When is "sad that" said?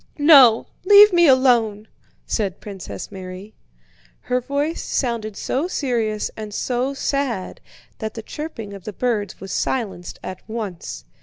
6.95-8.15